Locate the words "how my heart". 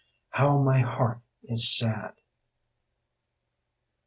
0.31-1.21